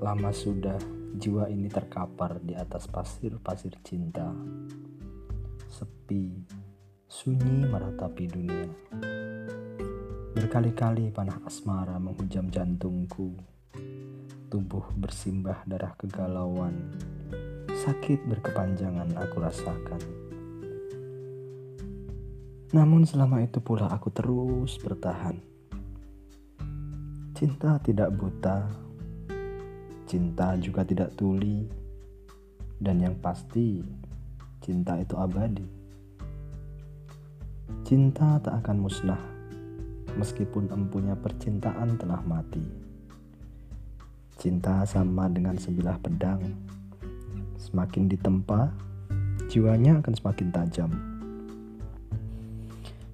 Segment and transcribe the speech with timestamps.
[0.00, 0.80] Lama sudah
[1.12, 4.32] jiwa ini terkapar di atas pasir-pasir cinta.
[5.68, 6.40] Sepi,
[7.04, 8.72] sunyi meratapi dunia.
[10.32, 13.36] Berkali-kali panah asmara menghujam jantungku.
[14.48, 16.96] Tubuh bersimbah darah kegalauan.
[17.68, 20.00] Sakit berkepanjangan aku rasakan.
[22.72, 25.36] Namun selama itu pula aku terus bertahan.
[27.36, 28.88] Cinta tidak buta,
[30.10, 31.70] Cinta juga tidak tuli,
[32.82, 33.78] dan yang pasti,
[34.58, 35.62] cinta itu abadi.
[37.86, 39.22] Cinta tak akan musnah,
[40.18, 42.58] meskipun empunya percintaan telah mati.
[44.34, 46.42] Cinta sama dengan sebilah pedang,
[47.54, 48.66] semakin ditempa,
[49.46, 50.90] jiwanya akan semakin tajam.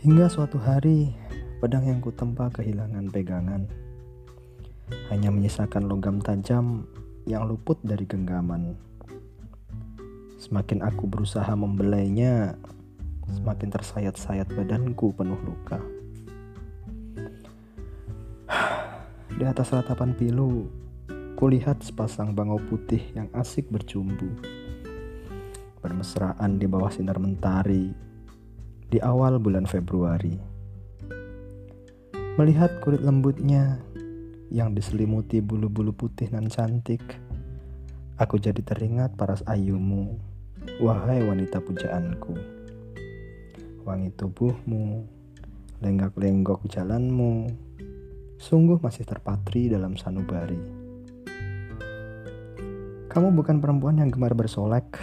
[0.00, 1.12] Hingga suatu hari,
[1.60, 3.68] pedang yang kutempa kehilangan pegangan
[5.08, 6.88] hanya menyisakan logam tajam
[7.28, 8.76] yang luput dari genggaman.
[10.38, 12.56] Semakin aku berusaha membelainya,
[13.28, 15.82] semakin tersayat-sayat badanku penuh luka.
[19.38, 20.66] Di atas ratapan pilu,
[21.38, 24.26] kulihat sepasang bangau putih yang asik bercumbu.
[25.78, 27.94] Bermesraan di bawah sinar mentari
[28.88, 30.34] di awal bulan Februari.
[32.40, 33.78] Melihat kulit lembutnya
[34.48, 37.04] yang diselimuti bulu-bulu putih nan cantik.
[38.18, 40.18] Aku jadi teringat paras ayumu,
[40.82, 42.34] wahai wanita pujaanku.
[43.86, 45.06] Wangi tubuhmu,
[45.84, 47.46] lenggak-lenggok jalanmu,
[48.42, 50.58] sungguh masih terpatri dalam sanubari.
[53.08, 54.98] Kamu bukan perempuan yang gemar bersolek.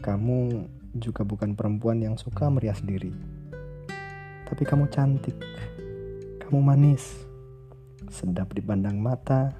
[0.00, 0.64] Kamu
[0.96, 3.12] juga bukan perempuan yang suka merias diri.
[4.48, 5.36] Tapi kamu cantik.
[6.42, 7.29] Kamu manis
[8.10, 9.54] sedap dipandang mata,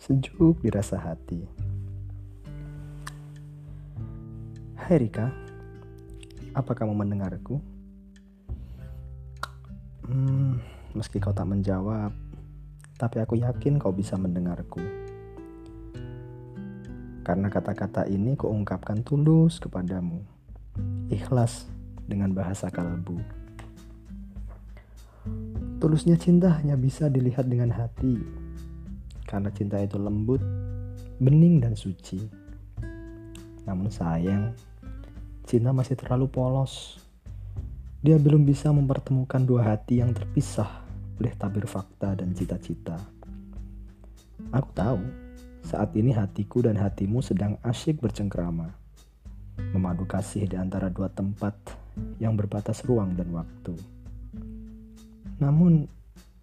[0.00, 1.44] sejuk dirasa hati.
[4.80, 5.28] Hai Rika,
[6.56, 7.60] apa kamu mendengarku?
[10.08, 10.56] Hmm,
[10.96, 12.16] meski kau tak menjawab,
[12.96, 14.80] tapi aku yakin kau bisa mendengarku.
[17.28, 20.24] Karena kata-kata ini kuungkapkan tulus kepadamu,
[21.12, 21.68] ikhlas
[22.08, 23.45] dengan bahasa kalbu.
[25.86, 28.18] Tulusnya cinta hanya bisa dilihat dengan hati,
[29.22, 30.42] karena cinta itu lembut,
[31.22, 32.26] bening, dan suci.
[33.70, 34.50] Namun sayang,
[35.46, 36.98] cinta masih terlalu polos.
[38.02, 40.82] Dia belum bisa mempertemukan dua hati yang terpisah
[41.22, 42.98] oleh tabir fakta dan cita-cita.
[44.50, 44.98] Aku tahu,
[45.62, 48.74] saat ini hatiku dan hatimu sedang asyik bercengkrama,
[49.70, 51.54] memadu kasih di antara dua tempat
[52.18, 53.95] yang berbatas ruang dan waktu.
[55.36, 55.84] Namun,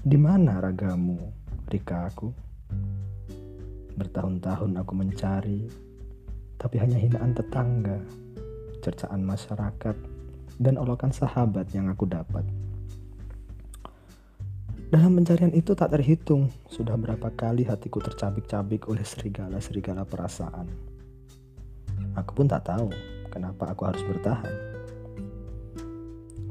[0.00, 1.20] di mana ragamu,
[1.68, 2.32] Rika aku?
[4.00, 5.68] Bertahun-tahun aku mencari,
[6.56, 8.00] tapi hanya hinaan tetangga,
[8.80, 9.96] cercaan masyarakat,
[10.56, 12.48] dan olokan sahabat yang aku dapat.
[14.88, 20.64] Dalam pencarian itu tak terhitung sudah berapa kali hatiku tercabik-cabik oleh serigala-serigala perasaan.
[22.16, 22.88] Aku pun tak tahu
[23.28, 24.54] kenapa aku harus bertahan.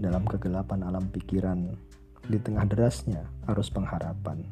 [0.00, 1.91] Dalam kegelapan alam pikiran,
[2.26, 4.46] di tengah derasnya arus pengharapan.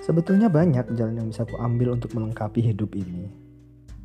[0.00, 3.30] Sebetulnya banyak jalan yang bisa kuambil untuk melengkapi hidup ini.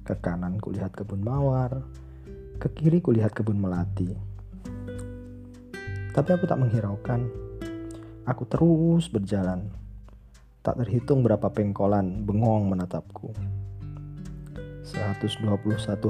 [0.05, 1.81] Ke kanan kulihat kebun mawar,
[2.61, 4.13] ke kiri kulihat kebun melati.
[6.13, 7.25] Tapi aku tak menghiraukan.
[8.25, 9.69] Aku terus berjalan.
[10.65, 13.33] Tak terhitung berapa pengkolan bengong menatapku.
[14.85, 15.41] 121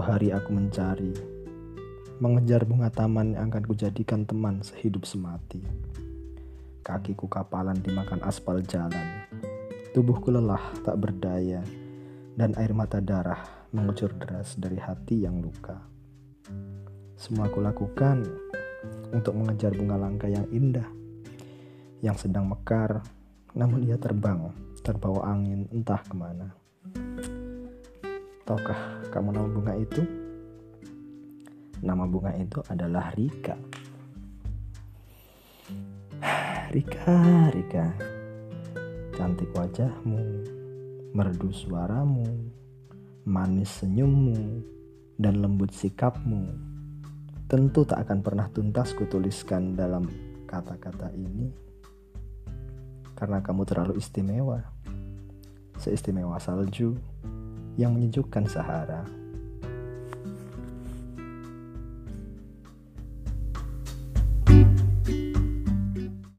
[0.04, 1.35] hari aku mencari,
[2.16, 5.60] mengejar bunga taman yang akan kujadikan teman sehidup semati.
[6.80, 9.28] Kakiku kapalan dimakan aspal jalan.
[9.92, 11.60] Tubuhku lelah tak berdaya
[12.40, 15.76] dan air mata darah mengucur deras dari hati yang luka.
[17.20, 18.24] Semua aku lakukan
[19.12, 20.88] untuk mengejar bunga langka yang indah
[22.00, 23.04] yang sedang mekar
[23.56, 24.52] namun ia terbang
[24.84, 26.56] terbawa angin entah ke mana.
[28.46, 30.25] Tahukah kamu nama bunga itu?
[31.86, 33.54] Nama bunga itu adalah Rika.
[36.74, 37.18] Rika,
[37.54, 37.86] Rika.
[39.14, 40.22] Cantik wajahmu,
[41.14, 42.26] merdu suaramu,
[43.30, 44.66] manis senyummu,
[45.22, 46.50] dan lembut sikapmu.
[47.46, 50.10] Tentu tak akan pernah tuntas kutuliskan dalam
[50.50, 51.54] kata-kata ini.
[53.14, 54.58] Karena kamu terlalu istimewa.
[55.78, 56.98] Seistimewa salju
[57.78, 59.25] yang menyejukkan Sahara.